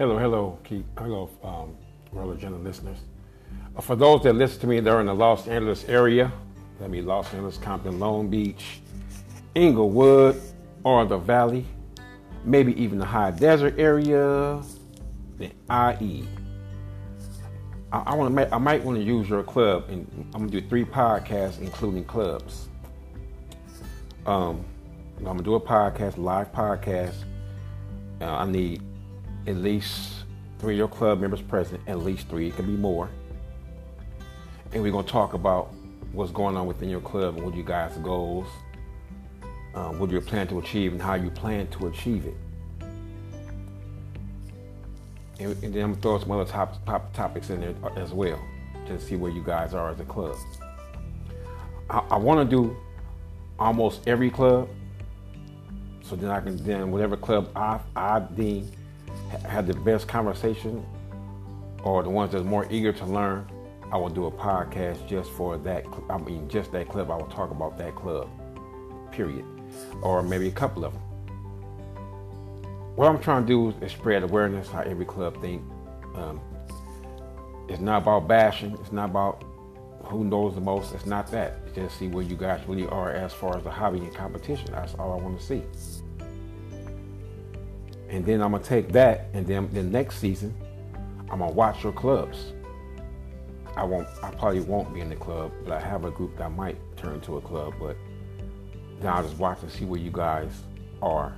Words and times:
Hello, 0.00 0.16
hello, 0.16 0.58
Keith. 0.64 0.86
Hello, 0.96 1.28
um, 1.44 1.76
Roller 2.10 2.32
Agenda 2.32 2.56
listeners. 2.56 2.96
Uh, 3.76 3.82
for 3.82 3.96
those 3.96 4.22
that 4.22 4.32
listen 4.32 4.58
to 4.60 4.66
me, 4.66 4.80
they're 4.80 4.98
in 5.00 5.04
the 5.04 5.14
Los 5.14 5.46
Angeles 5.46 5.84
area. 5.90 6.32
That 6.78 6.88
means 6.88 7.04
Los 7.04 7.30
Angeles, 7.34 7.58
Compton, 7.58 7.98
Long 7.98 8.30
Beach, 8.30 8.80
Inglewood, 9.54 10.40
or 10.84 11.04
the 11.04 11.18
Valley, 11.18 11.66
maybe 12.46 12.82
even 12.82 12.98
the 12.98 13.04
High 13.04 13.32
Desert 13.32 13.74
area, 13.76 14.62
the 15.36 15.50
IE. 16.00 16.26
I, 17.92 17.98
I 17.98 18.14
want 18.14 18.34
to. 18.34 18.54
I 18.54 18.56
might 18.56 18.82
want 18.82 18.96
to 18.96 19.04
use 19.04 19.28
your 19.28 19.42
club, 19.42 19.90
and 19.90 20.06
I'm 20.34 20.46
gonna 20.46 20.50
do 20.50 20.66
three 20.66 20.86
podcasts, 20.86 21.60
including 21.60 22.06
clubs. 22.06 22.68
Um, 24.24 24.64
I'm 25.18 25.24
gonna 25.24 25.42
do 25.42 25.56
a 25.56 25.60
podcast, 25.60 26.16
live 26.16 26.50
podcast. 26.52 27.16
Uh, 28.22 28.24
I 28.24 28.46
need 28.46 28.80
at 29.46 29.56
least 29.56 30.24
three 30.58 30.74
of 30.74 30.78
your 30.78 30.88
club 30.88 31.20
members 31.20 31.40
present, 31.40 31.80
at 31.86 31.98
least 32.00 32.28
three, 32.28 32.48
it 32.48 32.56
can 32.56 32.66
be 32.66 32.76
more. 32.76 33.08
And 34.72 34.82
we're 34.82 34.92
going 34.92 35.04
to 35.04 35.10
talk 35.10 35.34
about 35.34 35.72
what's 36.12 36.30
going 36.30 36.56
on 36.56 36.66
within 36.66 36.88
your 36.88 37.00
club 37.00 37.36
and 37.36 37.44
what 37.44 37.54
you 37.54 37.62
guys' 37.62 37.96
goals, 37.98 38.46
um, 39.74 39.98
what 39.98 40.10
you 40.10 40.20
plan 40.20 40.46
to 40.48 40.58
achieve, 40.58 40.92
and 40.92 41.00
how 41.00 41.14
you 41.14 41.30
plan 41.30 41.66
to 41.68 41.86
achieve 41.86 42.26
it. 42.26 42.34
And, 45.38 45.62
and 45.62 45.74
then 45.74 45.82
I'm 45.82 45.90
going 45.90 45.94
to 45.94 46.00
throw 46.00 46.18
some 46.18 46.30
other 46.30 46.44
top, 46.44 46.84
top 46.84 47.12
topics 47.14 47.50
in 47.50 47.60
there 47.60 47.74
as 47.96 48.12
well 48.12 48.38
to 48.86 49.00
see 49.00 49.16
where 49.16 49.30
you 49.30 49.42
guys 49.42 49.72
are 49.72 49.90
as 49.90 50.00
a 50.00 50.04
club. 50.04 50.36
I, 51.88 51.98
I 52.10 52.16
want 52.16 52.48
to 52.48 52.56
do 52.56 52.76
almost 53.58 54.06
every 54.06 54.30
club 54.30 54.68
so 56.02 56.16
then 56.16 56.30
I 56.30 56.40
can 56.40 56.56
then 56.64 56.90
whatever 56.90 57.16
club 57.16 57.50
I, 57.54 57.78
I 57.94 58.20
deem 58.20 58.70
had 59.30 59.66
the 59.66 59.74
best 59.74 60.08
conversation 60.08 60.84
or 61.82 62.02
the 62.02 62.10
ones 62.10 62.32
that's 62.32 62.44
more 62.44 62.66
eager 62.70 62.92
to 62.92 63.06
learn, 63.06 63.46
I 63.92 63.96
will 63.96 64.08
do 64.08 64.26
a 64.26 64.30
podcast 64.30 65.06
just 65.08 65.30
for 65.30 65.56
that. 65.58 65.84
I 66.08 66.18
mean, 66.18 66.48
just 66.48 66.72
that 66.72 66.88
club. 66.88 67.10
I 67.10 67.16
will 67.16 67.26
talk 67.26 67.50
about 67.50 67.76
that 67.78 67.96
club, 67.96 68.28
period, 69.10 69.44
or 70.02 70.22
maybe 70.22 70.48
a 70.48 70.52
couple 70.52 70.84
of 70.84 70.92
them. 70.92 71.02
What 72.96 73.08
I'm 73.08 73.20
trying 73.20 73.46
to 73.46 73.48
do 73.48 73.84
is 73.84 73.92
spread 73.92 74.22
awareness. 74.22 74.68
How 74.68 74.80
every 74.80 75.06
club 75.06 75.40
think. 75.40 75.62
Um, 76.14 76.40
it's 77.68 77.80
not 77.80 78.02
about 78.02 78.28
bashing. 78.28 78.72
It's 78.80 78.92
not 78.92 79.10
about 79.10 79.44
who 80.04 80.24
knows 80.24 80.54
the 80.54 80.60
most. 80.60 80.94
It's 80.94 81.06
not 81.06 81.30
that. 81.30 81.60
It's 81.66 81.74
just 81.76 81.98
see 81.98 82.08
where 82.08 82.24
you 82.24 82.36
guys 82.36 82.60
really 82.66 82.86
are 82.88 83.12
as 83.12 83.32
far 83.32 83.56
as 83.56 83.64
the 83.64 83.70
hobby 83.70 83.98
and 83.98 84.14
competition. 84.14 84.72
That's 84.72 84.94
all 84.94 85.12
I 85.12 85.22
want 85.22 85.38
to 85.38 85.44
see. 85.44 85.62
And 88.10 88.26
then 88.26 88.42
I'm 88.42 88.50
gonna 88.50 88.64
take 88.64 88.90
that, 88.92 89.28
and 89.32 89.46
then 89.46 89.70
the 89.72 89.84
next 89.84 90.18
season, 90.18 90.52
I'm 91.30 91.38
gonna 91.38 91.52
watch 91.52 91.84
your 91.84 91.92
clubs. 91.92 92.52
I 93.76 93.84
won't. 93.84 94.08
I 94.20 94.32
probably 94.32 94.60
won't 94.60 94.92
be 94.92 95.00
in 95.00 95.08
the 95.08 95.16
club, 95.16 95.52
but 95.62 95.72
I 95.72 95.78
have 95.78 96.04
a 96.04 96.10
group 96.10 96.36
that 96.36 96.50
might 96.50 96.76
turn 96.96 97.20
to 97.22 97.36
a 97.36 97.40
club. 97.40 97.74
But 97.78 97.96
now 99.00 99.14
I'll 99.14 99.22
just 99.22 99.38
watch 99.38 99.62
and 99.62 99.70
see 99.70 99.84
where 99.84 100.00
you 100.00 100.10
guys 100.10 100.50
are 101.00 101.36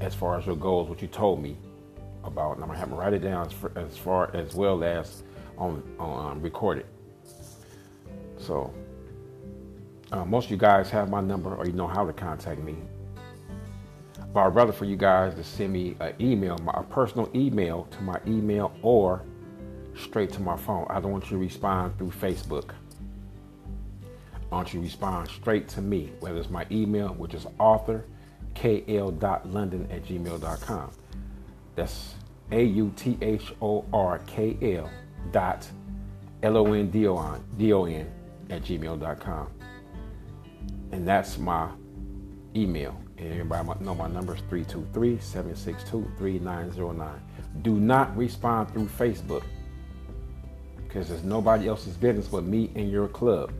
as 0.00 0.14
far 0.14 0.38
as 0.38 0.44
your 0.44 0.56
goals, 0.56 0.90
what 0.90 1.00
you 1.00 1.08
told 1.08 1.42
me 1.42 1.56
about, 2.22 2.56
and 2.56 2.62
I'm 2.62 2.68
gonna 2.68 2.78
have 2.78 2.90
to 2.90 2.94
write 2.94 3.14
it 3.14 3.20
down 3.20 3.46
as, 3.46 3.54
as 3.76 3.96
far 3.96 4.30
as 4.36 4.54
well 4.54 4.84
as 4.84 5.22
on 5.56 5.82
on 5.98 6.32
um, 6.32 6.42
record 6.42 6.78
it. 6.78 6.86
So 8.36 8.74
uh, 10.12 10.26
most 10.26 10.44
of 10.44 10.50
you 10.50 10.58
guys 10.58 10.90
have 10.90 11.08
my 11.08 11.22
number, 11.22 11.54
or 11.54 11.66
you 11.66 11.72
know 11.72 11.88
how 11.88 12.04
to 12.04 12.12
contact 12.12 12.60
me. 12.60 12.76
But 14.32 14.40
I'd 14.40 14.54
rather 14.54 14.72
for 14.72 14.84
you 14.84 14.96
guys 14.96 15.34
to 15.34 15.44
send 15.44 15.72
me 15.72 15.96
an 16.00 16.14
email, 16.20 16.58
my, 16.58 16.72
a 16.74 16.82
personal 16.82 17.30
email 17.34 17.84
to 17.92 18.02
my 18.02 18.20
email 18.26 18.72
or 18.82 19.22
straight 19.94 20.30
to 20.32 20.40
my 20.40 20.56
phone. 20.56 20.86
I 20.90 21.00
don't 21.00 21.12
want 21.12 21.24
you 21.24 21.30
to 21.30 21.38
respond 21.38 21.96
through 21.98 22.10
Facebook. 22.10 22.70
I 24.50 24.54
want 24.54 24.74
you 24.74 24.80
to 24.80 24.84
respond 24.84 25.28
straight 25.28 25.68
to 25.68 25.80
me, 25.80 26.12
whether 26.20 26.38
it's 26.38 26.50
my 26.50 26.66
email, 26.70 27.08
which 27.14 27.34
is 27.34 27.46
authorkl.london 27.58 29.88
at 29.90 30.04
gmail.com. 30.04 30.90
That's 31.74 32.14
A 32.52 32.62
U 32.62 32.92
T 32.96 33.18
H 33.20 33.52
O 33.60 33.84
R 33.92 34.20
K 34.26 34.56
L 34.76 34.88
dot 35.32 35.68
L 36.42 36.56
O 36.56 36.72
N 36.72 36.90
D 36.90 37.06
O 37.06 37.84
N 37.84 38.10
at 38.50 38.62
gmail.com. 38.62 39.48
And 40.92 41.06
that's 41.06 41.38
my 41.38 41.68
email. 42.54 42.96
Everybody 43.18 43.84
know 43.84 43.94
my 43.94 44.08
number 44.08 44.34
is 44.34 44.40
323 44.48 45.18
762 45.18 46.12
3909. 46.18 47.20
Do 47.62 47.80
not 47.80 48.14
respond 48.16 48.70
through 48.72 48.86
Facebook 48.86 49.42
because 50.76 51.10
it's 51.10 51.22
nobody 51.22 51.68
else's 51.68 51.96
business 51.96 52.28
but 52.28 52.44
me 52.44 52.70
and 52.74 52.90
your 52.90 53.08
club. 53.08 53.52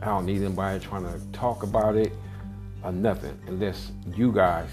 I 0.00 0.06
don't 0.06 0.24
need 0.24 0.42
anybody 0.42 0.80
trying 0.80 1.04
to 1.04 1.20
talk 1.32 1.62
about 1.62 1.96
it 1.96 2.12
or 2.82 2.90
nothing 2.90 3.38
unless 3.46 3.92
you 4.14 4.32
guys, 4.32 4.70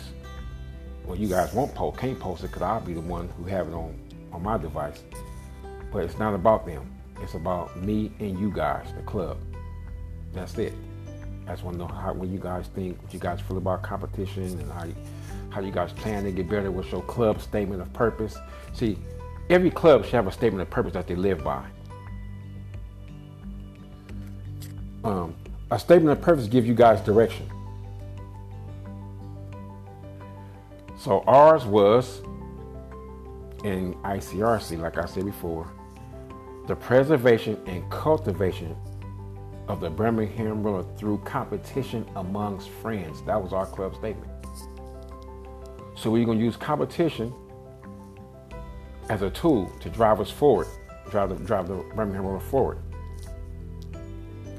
well, 1.05 1.17
you 1.17 1.27
guys 1.27 1.53
won't 1.53 1.75
post, 1.75 1.97
can't 1.97 2.17
post 2.17 2.45
it 2.45 2.47
because 2.47 2.61
I'll 2.61 2.79
be 2.79 2.93
the 2.93 3.01
one 3.01 3.27
who 3.37 3.43
have 3.43 3.67
it 3.67 3.73
on, 3.73 3.99
on 4.31 4.41
my 4.41 4.57
device. 4.57 5.03
But 5.91 6.05
it's 6.05 6.17
not 6.17 6.33
about 6.33 6.65
them. 6.65 6.93
It's 7.21 7.33
about 7.33 7.75
me 7.81 8.11
and 8.19 8.39
you 8.39 8.51
guys, 8.51 8.87
the 8.95 9.01
club. 9.01 9.37
That's 10.31 10.57
it. 10.57 10.73
I 11.47 11.51
just 11.51 11.63
want 11.63 11.75
to 11.75 11.79
know 11.79 11.87
how, 11.87 12.13
what 12.13 12.27
you 12.27 12.39
guys 12.39 12.67
think, 12.75 13.01
what 13.01 13.13
you 13.13 13.19
guys 13.19 13.39
feel 13.39 13.57
about 13.57 13.81
competition, 13.81 14.43
and 14.43 14.71
how 14.71 14.83
you, 14.83 14.95
how 15.49 15.61
you 15.61 15.71
guys 15.71 15.93
plan 15.93 16.25
to 16.25 16.31
get 16.31 16.49
better. 16.49 16.69
What's 16.71 16.91
your 16.91 17.01
club 17.03 17.41
statement 17.41 17.81
of 17.81 17.91
purpose? 17.93 18.37
See, 18.73 18.97
every 19.49 19.71
club 19.71 20.03
should 20.03 20.15
have 20.15 20.27
a 20.27 20.31
statement 20.31 20.61
of 20.61 20.69
purpose 20.69 20.93
that 20.93 21.07
they 21.07 21.15
live 21.15 21.43
by. 21.43 21.65
Um, 25.05 25.35
a 25.71 25.79
statement 25.79 26.17
of 26.17 26.23
purpose 26.23 26.47
gives 26.47 26.67
you 26.67 26.73
guys 26.73 26.99
direction. 27.01 27.49
So 30.97 31.23
ours 31.27 31.65
was 31.65 32.21
in 33.63 33.93
ICRC, 34.03 34.79
like 34.81 34.97
I 34.97 35.05
said 35.05 35.25
before, 35.25 35.71
the 36.67 36.75
preservation 36.75 37.57
and 37.67 37.89
cultivation 37.89 38.75
of 39.67 39.81
the 39.81 39.89
Birmingham 39.89 40.63
Roller 40.63 40.85
through 40.97 41.19
competition 41.19 42.05
amongst 42.15 42.69
friends. 42.69 43.21
That 43.23 43.41
was 43.41 43.53
our 43.53 43.65
club 43.65 43.95
statement. 43.95 44.31
So 45.95 46.09
we're 46.09 46.25
going 46.25 46.39
to 46.39 46.43
use 46.45 46.55
competition 46.55 47.33
as 49.09 49.21
a 49.21 49.29
tool 49.29 49.71
to 49.79 49.89
drive 49.89 50.21
us 50.21 50.29
forward, 50.29 50.67
drive 51.09 51.29
the, 51.29 51.35
drive 51.35 51.67
the 51.67 51.83
Birmingham 51.95 52.25
Roller 52.25 52.39
forward. 52.39 52.79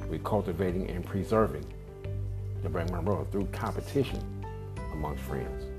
We're 0.08 0.18
cultivating 0.20 0.90
and 0.90 1.04
preserving 1.04 1.64
the 2.62 2.68
Birmingham 2.68 3.04
Roller 3.04 3.24
through 3.26 3.46
competition 3.46 4.22
amongst 4.92 5.22
friends. 5.24 5.77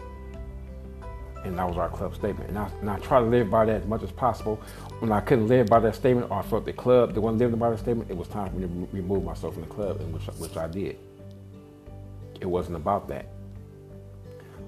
And 1.46 1.58
that 1.58 1.68
was 1.68 1.78
our 1.78 1.90
club 1.90 2.16
statement. 2.16 2.50
And 2.50 2.60
I, 2.60 2.70
and 2.82 2.90
I 2.90 3.00
try 3.00 3.20
to 3.20 3.26
live 3.26 3.50
by 3.50 3.66
that 3.66 3.82
as 3.82 3.88
much 3.88 4.04
as 4.04 4.12
possible. 4.12 4.58
When 5.00 5.12
I 5.12 5.22
couldn't 5.22 5.48
live 5.48 5.68
by 5.68 5.80
that 5.80 5.96
statement, 5.96 6.30
or 6.30 6.40
I 6.40 6.42
felt 6.42 6.66
the 6.66 6.74
club, 6.74 7.14
the 7.14 7.22
one 7.22 7.38
living 7.38 7.58
by 7.58 7.70
that 7.70 7.80
statement, 7.80 8.10
it 8.10 8.18
was 8.18 8.28
time 8.28 8.50
for 8.50 8.56
me 8.58 8.68
to 8.68 8.96
remove 8.96 9.24
myself 9.24 9.54
from 9.54 9.64
the 9.64 9.70
club, 9.70 10.02
which, 10.12 10.24
which 10.38 10.58
I 10.58 10.68
did. 10.68 10.98
It 12.42 12.46
wasn't 12.46 12.76
about 12.76 13.08
that. 13.08 13.28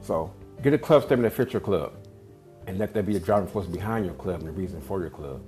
So 0.02 0.34
get 0.64 0.74
a 0.74 0.78
club 0.78 1.04
statement 1.04 1.30
that 1.30 1.36
fits 1.36 1.54
your 1.54 1.62
club. 1.62 1.94
And 2.68 2.78
let 2.78 2.94
that 2.94 3.06
be 3.06 3.14
the 3.14 3.20
driving 3.20 3.50
force 3.50 3.66
behind 3.66 4.06
your 4.06 4.14
club 4.14 4.40
and 4.40 4.48
the 4.48 4.54
reason 4.54 4.82
for 4.82 5.02
your 5.02 5.10
club. 5.10 5.42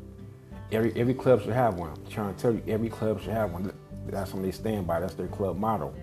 Every 0.72 0.92
every 1.00 1.14
club 1.14 1.42
should 1.42 1.54
have 1.54 1.76
one. 1.76 1.92
I'm 1.92 2.12
trying 2.12 2.34
to 2.34 2.42
tell 2.42 2.52
you, 2.52 2.64
every 2.68 2.90
club 2.90 3.22
should 3.22 3.34
have 3.34 3.52
one. 3.52 3.72
That's 4.08 4.32
something 4.32 4.46
they 4.46 4.52
stand 4.52 4.88
by. 4.88 5.00
That's 5.00 5.14
their 5.14 5.28
club 5.28 5.58
motto. 5.58 5.94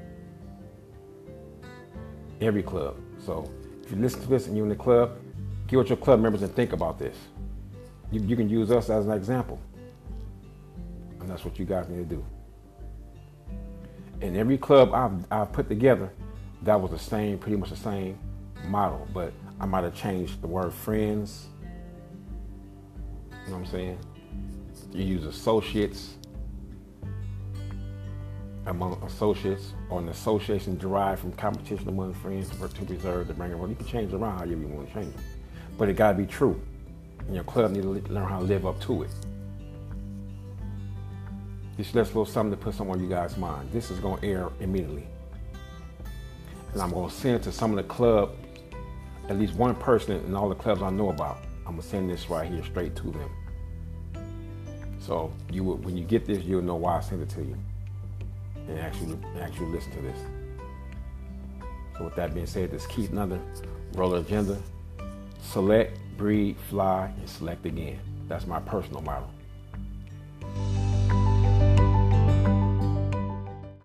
Every 2.41 2.63
club. 2.63 2.97
So 3.19 3.51
you 3.91 3.97
listen 3.97 4.21
to 4.23 4.29
this 4.29 4.47
and 4.47 4.57
you're 4.57 4.67
in 4.67 4.71
the 4.71 4.77
club, 4.77 5.17
get 5.67 5.77
with 5.77 5.89
your 5.89 5.97
club 5.97 6.21
members 6.21 6.43
and 6.43 6.55
think 6.55 6.73
about 6.73 6.99
this. 6.99 7.17
You, 8.11 8.21
you 8.21 8.37
can 8.37 8.49
use 8.49 8.71
us 8.71 8.91
as 8.91 9.07
an 9.07 9.13
example. 9.13 9.61
And 11.21 11.29
that's 11.29 11.45
what 11.45 11.59
you 11.59 11.65
guys 11.65 11.89
need 11.89 12.09
to 12.09 12.17
do. 12.17 12.25
In 14.21 14.37
every 14.37 14.59
club 14.59 14.93
I've, 14.95 15.25
I've 15.31 15.53
put 15.53 15.69
together, 15.69 16.11
that 16.63 16.81
was 16.81 16.91
the 16.91 16.99
same, 16.99 17.39
pretty 17.39 17.57
much 17.57 17.71
the 17.71 17.77
same 17.77 18.19
model, 18.67 19.07
but 19.15 19.33
I 19.59 19.67
might 19.67 19.85
have 19.85 19.95
changed 19.95 20.43
the 20.43 20.47
word 20.47 20.73
friends. 20.73 21.47
You 23.31 23.53
know 23.53 23.59
what 23.59 23.59
I'm 23.59 23.67
saying? 23.67 23.99
You 24.93 25.05
use 25.05 25.25
associates, 25.25 26.15
among 28.67 29.03
associates 29.03 29.73
or 29.89 30.01
an 30.01 30.09
association 30.09 30.77
derived 30.79 31.21
from 31.21 31.33
competition 31.33 31.89
among 31.89 32.15
friends 32.15 32.51
to 32.51 32.57
preserve 32.57 33.29
the 33.29 33.35
bring 33.35 33.51
You 33.51 33.75
can 33.75 33.87
change 33.87 34.13
around 34.13 34.39
however 34.39 34.53
you 34.53 34.67
want 34.69 34.89
to 34.89 34.95
change 34.95 35.15
it. 35.15 35.21
But 35.79 35.89
it 35.89 35.95
got 35.95 36.13
to 36.13 36.19
be 36.19 36.27
true. 36.27 36.61
And 37.27 37.35
your 37.35 37.45
club 37.45 37.71
need 37.73 37.83
to 37.83 38.13
learn 38.13 38.29
how 38.29 38.39
to 38.39 38.45
live 38.45 38.67
up 38.67 38.81
to 38.83 39.03
it. 39.03 39.11
This 41.77 41.95
let's 41.95 42.11
little 42.11 42.27
something 42.27 42.57
to 42.59 42.63
put 42.63 42.75
some 42.75 42.91
on 42.91 43.01
you 43.01 43.09
guys' 43.09 43.37
mind. 43.37 43.71
This 43.73 43.91
is 43.91 43.99
going 43.99 44.21
to 44.21 44.27
air 44.27 44.49
immediately. 44.61 45.07
And 46.73 46.83
I'm 46.83 46.91
going 46.91 47.09
to 47.09 47.15
send 47.15 47.37
it 47.37 47.43
to 47.45 47.53
some 47.53 47.71
of 47.71 47.77
the 47.77 47.85
club 47.85 48.33
at 49.31 49.39
least 49.39 49.55
one 49.55 49.77
person 49.77 50.23
in 50.25 50.35
all 50.35 50.49
the 50.49 50.57
clubs 50.57 50.83
I 50.83 50.91
know 50.91 51.11
about. 51.11 51.39
I'm 51.65 51.77
gonna 51.77 51.83
send 51.83 52.11
this 52.11 52.29
right 52.29 52.51
here 52.51 52.65
straight 52.65 52.97
to 52.97 53.13
them. 53.13 53.31
So 54.99 55.33
you 55.53 55.63
will, 55.63 55.77
when 55.77 55.97
you 55.97 56.05
get 56.05 56.27
this, 56.27 56.43
you'll 56.43 56.63
know 56.63 56.75
why 56.75 56.97
I 56.97 57.01
sent 57.01 57.23
it 57.23 57.29
to 57.31 57.41
you, 57.41 57.57
and 58.71 58.79
actually 58.81 59.19
actually 59.41 59.67
listen 59.67 59.93
to 59.93 60.01
this. 60.01 60.19
So 61.99 62.05
with 62.05 62.15
that 62.17 62.33
being 62.33 62.47
said, 62.47 62.71
this 62.71 62.87
Keith 62.87 63.11
Nuther 63.11 63.41
roller 63.95 64.19
agenda. 64.19 64.57
Select, 65.43 65.99
breed, 66.17 66.57
fly, 66.69 67.13
and 67.19 67.29
select 67.29 67.67
again. 67.67 67.99
That's 68.29 68.47
my 68.47 68.61
personal 68.61 69.03
model. 69.03 69.31